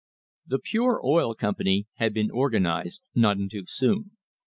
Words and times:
The 0.47 0.57
Pure 0.57 1.05
Oil 1.05 1.35
Company 1.35 1.85
had 1.97 2.11
been 2.11 2.31
organised 2.31 3.03
none 3.13 3.47
too 3.49 3.65
soon. 3.67 4.17